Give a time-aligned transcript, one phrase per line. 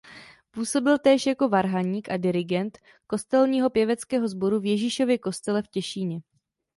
[0.51, 6.21] Působil též jako varhaník a dirigent kostelního pěveckého sboru v Ježíšově kostele v Těšíně.